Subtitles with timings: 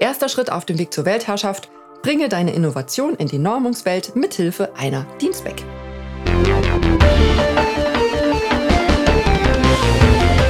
[0.00, 1.68] Erster Schritt auf dem Weg zur Weltherrschaft.
[2.02, 5.62] Bringe deine Innovation in die Normungswelt mithilfe einer Dienstback.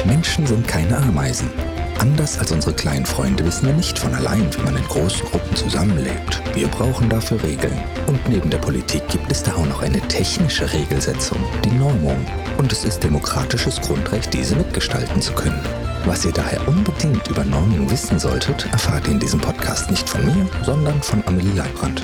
[0.05, 1.49] Menschen sind keine Ameisen.
[1.99, 5.53] Anders als unsere kleinen Freunde wissen wir nicht von allein, wie man in großen Gruppen
[5.57, 6.41] zusammenlebt.
[6.53, 7.77] Wir brauchen dafür Regeln.
[8.07, 12.25] Und neben der Politik gibt es da auch noch eine technische Regelsetzung, die Normung.
[12.57, 15.61] Und es ist demokratisches Grundrecht, diese mitgestalten zu können.
[16.05, 20.25] Was ihr daher unbedingt über Normung wissen solltet, erfahrt ihr in diesem Podcast nicht von
[20.25, 22.01] mir, sondern von Amelie Leibrand.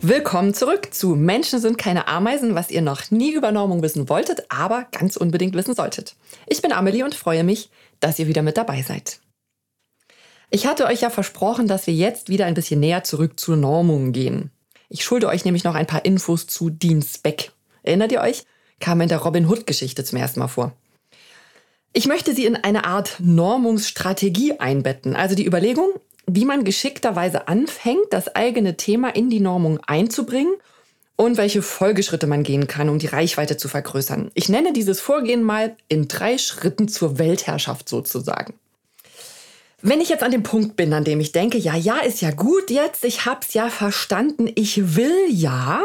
[0.00, 4.46] Willkommen zurück zu Menschen sind keine Ameisen, was ihr noch nie über Normung wissen wolltet,
[4.48, 6.16] aber ganz unbedingt wissen solltet.
[6.46, 7.70] Ich bin Amelie und freue mich,
[8.00, 9.20] dass ihr wieder mit dabei seid.
[10.50, 14.12] Ich hatte euch ja versprochen, dass wir jetzt wieder ein bisschen näher zurück zur Normung
[14.12, 14.50] gehen.
[14.88, 17.52] Ich schulde euch nämlich noch ein paar Infos zu Dean Speck.
[17.82, 18.44] Erinnert ihr euch?
[18.80, 20.72] Kam in der Robin Hood-Geschichte zum ersten Mal vor.
[21.94, 25.90] Ich möchte sie in eine Art Normungsstrategie einbetten, also die Überlegung,
[26.26, 30.54] wie man geschickterweise anfängt, das eigene Thema in die Normung einzubringen
[31.16, 34.30] und welche Folgeschritte man gehen kann, um die Reichweite zu vergrößern.
[34.32, 38.54] Ich nenne dieses Vorgehen mal in drei Schritten zur Weltherrschaft sozusagen.
[39.82, 42.30] Wenn ich jetzt an dem Punkt bin, an dem ich denke, ja, ja, ist ja
[42.30, 45.82] gut jetzt, ich hab's ja verstanden, ich will ja,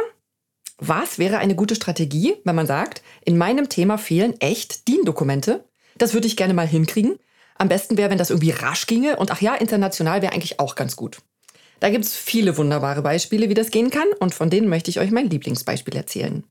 [0.77, 5.66] was wäre eine gute Strategie, wenn man sagt, in meinem Thema fehlen echt DIN-Dokumente?
[5.97, 7.17] Das würde ich gerne mal hinkriegen.
[7.57, 10.75] Am besten wäre, wenn das irgendwie rasch ginge und ach ja, international wäre eigentlich auch
[10.75, 11.17] ganz gut.
[11.79, 14.99] Da gibt es viele wunderbare Beispiele, wie das gehen kann, und von denen möchte ich
[14.99, 16.43] euch mein Lieblingsbeispiel erzählen.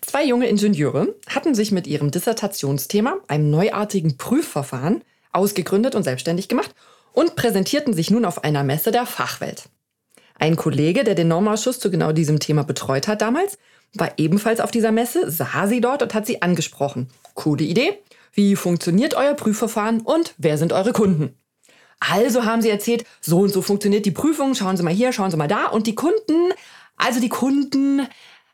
[0.00, 6.74] Zwei junge Ingenieure hatten sich mit ihrem Dissertationsthema, einem neuartigen Prüfverfahren, ausgegründet und selbstständig gemacht
[7.12, 9.64] und präsentierten sich nun auf einer Messe der Fachwelt.
[10.38, 13.58] Ein Kollege, der den Normausschuss zu genau diesem Thema betreut hat damals,
[13.94, 17.08] war ebenfalls auf dieser Messe, sah sie dort und hat sie angesprochen.
[17.34, 17.98] Coole Idee.
[18.32, 21.36] Wie funktioniert euer Prüfverfahren und wer sind eure Kunden?
[22.00, 25.30] Also haben sie erzählt, so und so funktioniert die Prüfung, schauen Sie mal hier, schauen
[25.30, 25.66] Sie mal da.
[25.66, 26.52] Und die Kunden,
[26.96, 28.06] also die Kunden,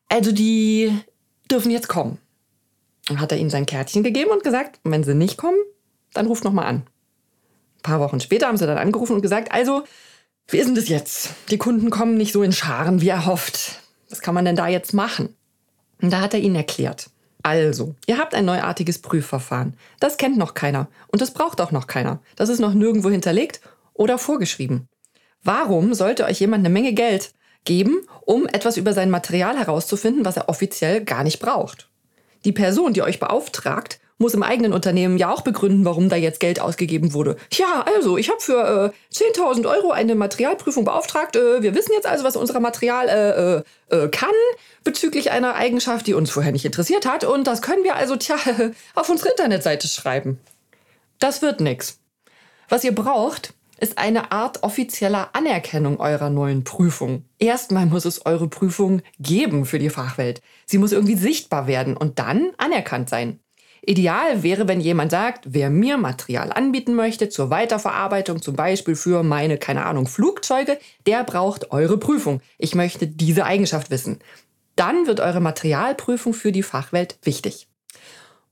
[0.08, 0.92] also die
[1.51, 2.19] dürfen jetzt kommen.
[3.07, 5.58] Dann hat er ihnen sein Kärtchen gegeben und gesagt, wenn sie nicht kommen,
[6.13, 6.77] dann ruft noch mal an.
[6.77, 9.85] Ein paar Wochen später haben sie dann angerufen und gesagt, also,
[10.48, 11.30] wie ist denn das jetzt?
[11.51, 13.80] Die Kunden kommen nicht so in Scharen, wie erhofft.
[14.11, 15.35] Was kann man denn da jetzt machen?
[16.01, 17.11] Und da hat er ihnen erklärt.
[17.42, 19.74] Also, ihr habt ein neuartiges Prüfverfahren.
[19.98, 22.20] Das kennt noch keiner und das braucht auch noch keiner.
[22.36, 23.61] Das ist noch nirgendwo hinterlegt
[23.95, 24.89] oder vorgeschrieben.
[25.42, 27.33] Warum sollte euch jemand eine Menge Geld
[27.64, 31.89] geben, um etwas über sein Material herauszufinden, was er offiziell gar nicht braucht?
[32.45, 36.41] Die Person, die euch beauftragt, muss im eigenen Unternehmen ja auch begründen, warum da jetzt
[36.41, 37.36] Geld ausgegeben wurde.
[37.55, 41.36] Ja, also, ich habe für äh, 10.000 Euro eine Materialprüfung beauftragt.
[41.36, 44.29] Äh, wir wissen jetzt also, was unser Material äh, äh, äh, kann
[44.85, 47.25] bezüglich einer Eigenschaft, die uns vorher nicht interessiert hat.
[47.25, 48.36] Und das können wir also, tja,
[48.95, 50.39] auf unsere Internetseite schreiben.
[51.19, 51.98] Das wird nix.
[52.69, 57.25] Was ihr braucht, ist eine Art offizieller Anerkennung eurer neuen Prüfung.
[57.39, 60.42] Erstmal muss es eure Prüfung geben für die Fachwelt.
[60.67, 63.41] Sie muss irgendwie sichtbar werden und dann anerkannt sein.
[63.83, 69.23] Ideal wäre, wenn jemand sagt, wer mir Material anbieten möchte zur Weiterverarbeitung, zum Beispiel für
[69.23, 72.40] meine, keine Ahnung, Flugzeuge, der braucht eure Prüfung.
[72.58, 74.19] Ich möchte diese Eigenschaft wissen.
[74.77, 77.69] Dann wird eure Materialprüfung für die Fachwelt wichtig.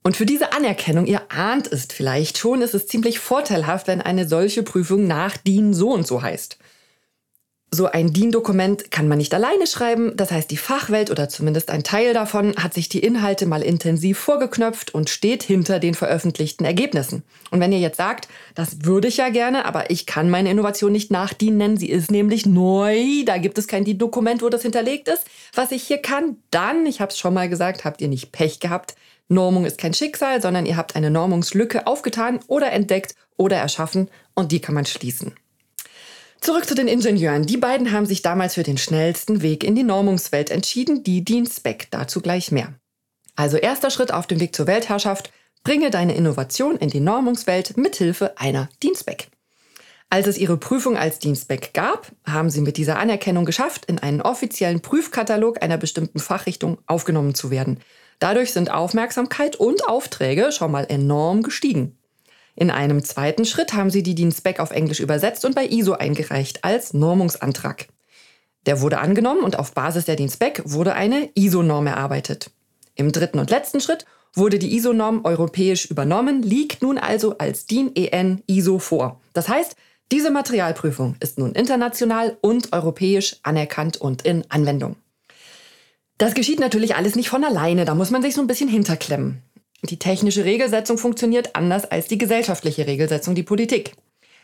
[0.02, 4.26] Und für diese Anerkennung, ihr ahnt es vielleicht schon, ist es ziemlich vorteilhaft, wenn eine
[4.26, 6.58] solche Prüfung nach DIN so und so heißt.
[7.70, 11.84] So ein DIN-Dokument kann man nicht alleine schreiben, das heißt die Fachwelt oder zumindest ein
[11.84, 17.24] Teil davon hat sich die Inhalte mal intensiv vorgeknöpft und steht hinter den veröffentlichten Ergebnissen.
[17.50, 20.92] Und wenn ihr jetzt sagt, das würde ich ja gerne, aber ich kann meine Innovation
[20.92, 24.62] nicht nach DIN nennen, sie ist nämlich neu, da gibt es kein DIN-Dokument, wo das
[24.62, 28.08] hinterlegt ist, was ich hier kann, dann, ich habe es schon mal gesagt, habt ihr
[28.08, 28.94] nicht Pech gehabt.
[29.28, 34.52] Normung ist kein Schicksal, sondern ihr habt eine Normungslücke aufgetan oder entdeckt oder erschaffen und
[34.52, 35.34] die kann man schließen.
[36.40, 37.46] Zurück zu den Ingenieuren.
[37.46, 41.46] Die beiden haben sich damals für den schnellsten Weg in die Normungswelt entschieden, die DIN
[41.46, 41.88] Spec.
[41.90, 42.74] Dazu gleich mehr.
[43.36, 45.32] Also erster Schritt auf dem Weg zur Weltherrschaft.
[45.64, 49.28] Bringe deine Innovation in die Normungswelt mithilfe einer DIN Spec.
[50.10, 54.22] Als es ihre Prüfung als Dienstback gab, haben sie mit dieser Anerkennung geschafft, in einen
[54.22, 57.80] offiziellen Prüfkatalog einer bestimmten Fachrichtung aufgenommen zu werden.
[58.18, 61.97] Dadurch sind Aufmerksamkeit und Aufträge schon mal enorm gestiegen.
[62.60, 66.64] In einem zweiten Schritt haben sie die Dienstback auf Englisch übersetzt und bei ISO eingereicht
[66.64, 67.86] als Normungsantrag.
[68.66, 72.50] Der wurde angenommen und auf Basis der Dienstback wurde eine ISO-Norm erarbeitet.
[72.96, 77.94] Im dritten und letzten Schritt wurde die ISO-Norm europäisch übernommen, liegt nun also als DIN
[77.94, 79.20] EN ISO vor.
[79.34, 79.76] Das heißt,
[80.10, 84.96] diese Materialprüfung ist nun international und europäisch anerkannt und in Anwendung.
[86.18, 89.44] Das geschieht natürlich alles nicht von alleine, da muss man sich so ein bisschen hinterklemmen.
[89.84, 93.94] Die technische Regelsetzung funktioniert anders als die gesellschaftliche Regelsetzung, die Politik.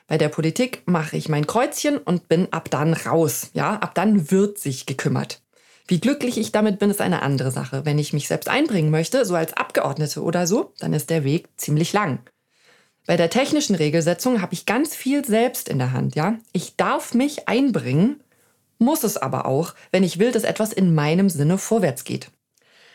[0.06, 3.50] Bei der Politik mache ich mein Kreuzchen und bin ab dann raus.
[3.54, 5.40] Ja, ab dann wird sich gekümmert.
[5.86, 7.84] Wie glücklich ich damit bin, ist eine andere Sache.
[7.84, 11.48] Wenn ich mich selbst einbringen möchte, so als Abgeordnete oder so, dann ist der Weg
[11.56, 12.20] ziemlich lang.
[13.06, 16.38] Bei der technischen Regelsetzung habe ich ganz viel selbst in der Hand, ja?
[16.52, 18.22] Ich darf mich einbringen,
[18.78, 22.30] muss es aber auch, wenn ich will, dass etwas in meinem Sinne vorwärts geht.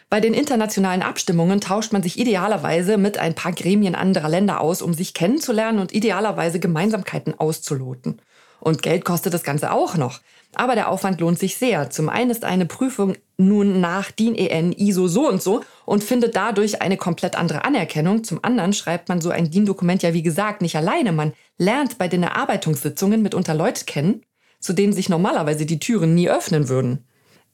[0.10, 4.82] Bei den internationalen Abstimmungen tauscht man sich idealerweise mit ein paar Gremien anderer Länder aus,
[4.82, 8.20] um sich kennenzulernen und idealerweise Gemeinsamkeiten auszuloten.
[8.60, 10.20] Und Geld kostet das Ganze auch noch.
[10.56, 11.92] Aber der Aufwand lohnt sich sehr.
[11.92, 16.36] Zum einen ist eine Prüfung nun nach DIN EN ISO so und so und findet
[16.36, 18.24] dadurch eine komplett andere Anerkennung.
[18.24, 21.12] Zum anderen schreibt man so ein DIN-Dokument ja wie gesagt nicht alleine.
[21.12, 24.24] Man lernt bei den Erarbeitungssitzungen mitunter Leute kennen,
[24.60, 27.06] zu denen sich normalerweise die Türen nie öffnen würden.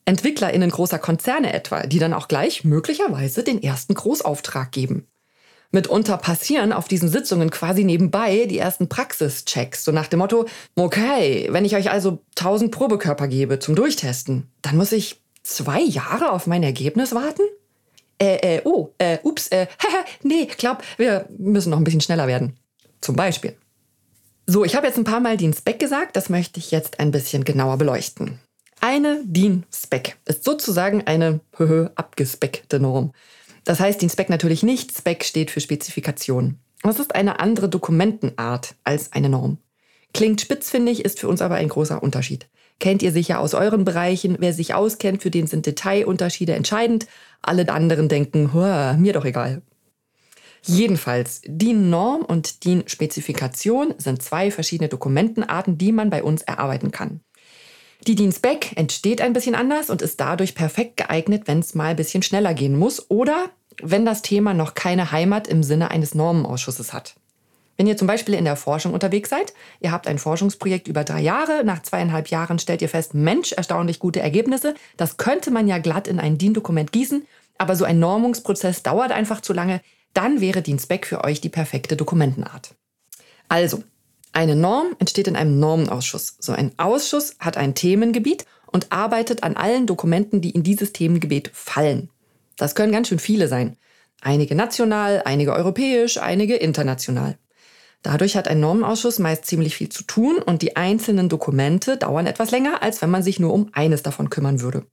[0.06, 5.07] EntwicklerInnen großer Konzerne etwa, die dann auch gleich möglicherweise den ersten Großauftrag geben.
[5.72, 11.48] Mitunter passieren auf diesen Sitzungen quasi nebenbei die ersten Praxischecks, so nach dem Motto, okay,
[11.52, 16.48] wenn ich euch also 1000 Probekörper gebe zum Durchtesten, dann muss ich zwei Jahre auf
[16.48, 17.44] mein Ergebnis warten?
[18.19, 19.68] Äh, äh, oh, äh, ups, äh,
[20.24, 22.57] nee, glaub, wir müssen noch ein bisschen schneller werden.
[23.02, 23.57] Zum Beispiel.
[24.48, 27.12] So, ich habe jetzt ein paar Mal DIN Spec gesagt, das möchte ich jetzt ein
[27.12, 28.40] bisschen genauer beleuchten.
[28.81, 31.39] Eine DIN Spec ist sozusagen eine
[31.95, 33.13] abgespeckte Norm.
[33.63, 34.95] Das heißt DIN Spec natürlich nicht.
[34.95, 36.60] Spec steht für Spezifikation.
[36.83, 39.57] Es ist eine andere Dokumentenart als eine Norm.
[40.13, 42.48] Klingt spitzfindig, ist für uns aber ein großer Unterschied.
[42.80, 44.38] Kennt ihr sicher aus euren Bereichen.
[44.39, 47.07] Wer sich auskennt, für den sind Detailunterschiede entscheidend.
[47.42, 49.62] Alle anderen denken, mir doch egal.
[50.62, 57.21] Jedenfalls, DIN-Norm und DIN-Spezifikation sind zwei verschiedene Dokumentenarten, die man bei uns erarbeiten kann.
[58.07, 61.96] Die DIN-Spec entsteht ein bisschen anders und ist dadurch perfekt geeignet, wenn es mal ein
[61.96, 63.50] bisschen schneller gehen muss oder
[63.81, 67.16] wenn das Thema noch keine Heimat im Sinne eines Normenausschusses hat.
[67.78, 71.19] Wenn ihr zum Beispiel in der Forschung unterwegs seid, ihr habt ein Forschungsprojekt über drei
[71.19, 75.80] Jahre, nach zweieinhalb Jahren stellt ihr fest, Mensch, erstaunlich gute Ergebnisse, das könnte man ja
[75.80, 77.25] glatt in ein DIN-Dokument gießen,
[77.57, 79.81] aber so ein Normungsprozess dauert einfach zu lange,
[80.13, 82.75] dann wäre DIN Spec für euch die perfekte Dokumentenart.
[83.50, 83.84] Also,
[84.35, 86.35] eine Norm entsteht in einem Normenausschuss.
[86.39, 91.49] So ein Ausschuss hat ein Themengebiet und arbeitet an allen Dokumenten, die in dieses Themengebiet
[91.53, 92.09] fallen.
[92.57, 93.77] Das können ganz schön viele sein.
[94.21, 97.37] Einige national, einige europäisch, einige international.
[98.01, 102.51] Dadurch hat ein Normenausschuss meist ziemlich viel zu tun und die einzelnen Dokumente dauern etwas
[102.51, 104.85] länger, als wenn man sich nur um eines davon kümmern würde.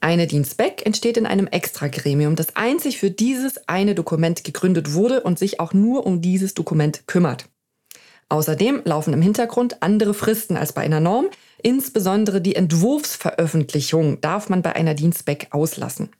[0.00, 5.38] Eine Dienstback entsteht in einem Extragremium, das einzig für dieses eine Dokument gegründet wurde und
[5.38, 7.48] sich auch nur um dieses Dokument kümmert.
[8.28, 11.26] Außerdem laufen im Hintergrund andere Fristen als bei einer Norm.
[11.62, 16.10] Insbesondere die Entwurfsveröffentlichung darf man bei einer Dienstback auslassen.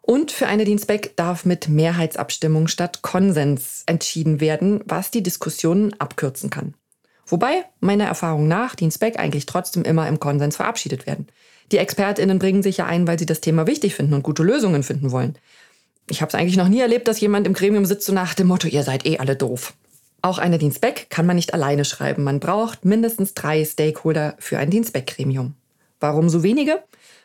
[0.00, 6.48] Und für eine Dienstback darf mit Mehrheitsabstimmung statt Konsens entschieden werden, was die Diskussionen abkürzen
[6.48, 6.72] kann.
[7.26, 11.26] Wobei, meiner Erfahrung nach, Dienstback eigentlich trotzdem immer im Konsens verabschiedet werden.
[11.72, 14.82] Die ExpertInnen bringen sich ja ein, weil sie das Thema wichtig finden und gute Lösungen
[14.82, 15.36] finden wollen.
[16.08, 18.46] Ich habe es eigentlich noch nie erlebt, dass jemand im Gremium sitzt so nach dem
[18.46, 19.74] Motto, ihr seid eh alle doof.
[20.28, 22.22] Auch eine Dienstback kann man nicht alleine schreiben.
[22.22, 25.54] Man braucht mindestens drei Stakeholder für ein Dienstback-Gremium.
[26.00, 26.82] Warum so wenige?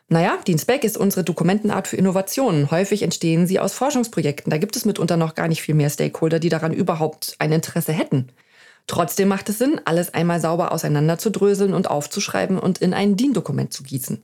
[0.08, 2.72] Naja, Dienstback ist unsere Dokumentenart für Innovationen.
[2.72, 4.50] Häufig entstehen sie aus Forschungsprojekten.
[4.50, 7.92] Da gibt es mitunter noch gar nicht viel mehr Stakeholder, die daran überhaupt ein Interesse
[7.92, 8.30] hätten.
[8.88, 13.84] Trotzdem macht es Sinn, alles einmal sauber auseinanderzudröseln und aufzuschreiben und in ein DIN-Dokument zu
[13.84, 14.24] gießen.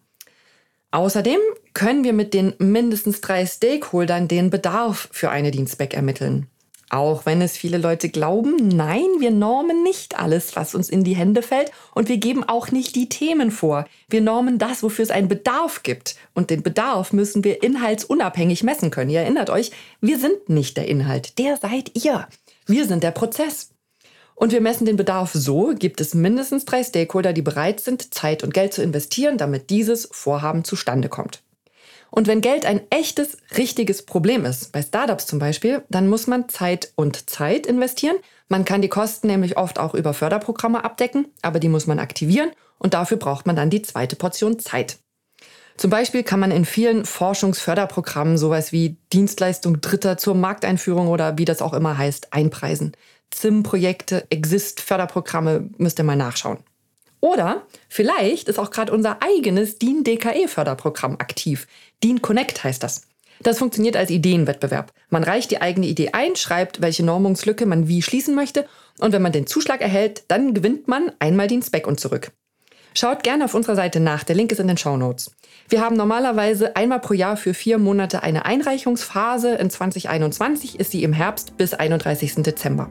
[0.91, 1.39] Außerdem
[1.74, 6.48] können wir mit den mindestens drei Stakeholdern den Bedarf für eine Dienstback ermitteln.
[6.89, 11.15] Auch wenn es viele Leute glauben, nein, wir normen nicht alles, was uns in die
[11.15, 13.86] Hände fällt und wir geben auch nicht die Themen vor.
[14.10, 16.15] Wir normen das, wofür es einen Bedarf gibt.
[16.34, 19.12] Und den Bedarf müssen wir inhaltsunabhängig messen können.
[19.12, 22.27] Ihr erinnert euch, wir sind nicht der Inhalt, der seid ihr.
[22.65, 23.69] Wir sind der Prozess.
[24.34, 28.41] Und wir messen den Bedarf so, gibt es mindestens drei Stakeholder, die bereit sind, Zeit
[28.41, 31.43] und Geld zu investieren, damit dieses Vorhaben zustande kommt.
[32.11, 36.49] Und wenn Geld ein echtes, richtiges Problem ist, bei Startups zum Beispiel, dann muss man
[36.49, 38.17] Zeit und Zeit investieren.
[38.47, 42.51] Man kann die Kosten nämlich oft auch über Förderprogramme abdecken, aber die muss man aktivieren
[42.79, 44.97] und dafür braucht man dann die zweite Portion Zeit.
[45.77, 51.45] Zum Beispiel kann man in vielen Forschungsförderprogrammen sowas wie Dienstleistung Dritter zur Markteinführung oder wie
[51.45, 52.91] das auch immer heißt, einpreisen.
[53.31, 56.57] ZIM-Projekte, Exist-Förderprogramme, müsst ihr mal nachschauen.
[57.21, 61.67] Oder vielleicht ist auch gerade unser eigenes DIN DKE-Förderprogramm aktiv.
[62.03, 63.03] DIN Connect heißt das.
[63.41, 64.91] Das funktioniert als Ideenwettbewerb.
[65.09, 68.67] Man reicht die eigene Idee ein, schreibt, welche Normungslücke man wie schließen möchte
[68.99, 72.31] und wenn man den Zuschlag erhält, dann gewinnt man einmal den Spec und zurück.
[72.93, 75.31] Schaut gerne auf unserer Seite nach, der Link ist in den Show Notes.
[75.69, 79.55] Wir haben normalerweise einmal pro Jahr für vier Monate eine Einreichungsphase.
[79.55, 82.43] In 2021 ist sie im Herbst bis 31.
[82.43, 82.89] Dezember.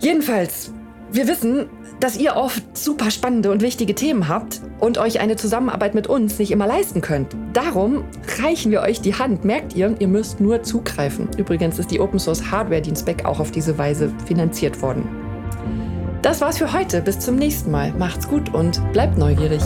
[0.00, 0.72] Jedenfalls,
[1.16, 5.94] Wir wissen, dass ihr oft super spannende und wichtige Themen habt und euch eine Zusammenarbeit
[5.94, 7.34] mit uns nicht immer leisten könnt.
[7.54, 8.04] Darum
[8.42, 9.42] reichen wir euch die Hand.
[9.42, 11.30] Merkt ihr, ihr müsst nur zugreifen.
[11.38, 15.08] Übrigens ist die Open Source Hardware Dienstback auch auf diese Weise finanziert worden.
[16.20, 17.00] Das war's für heute.
[17.00, 17.94] Bis zum nächsten Mal.
[17.94, 19.62] Macht's gut und bleibt neugierig.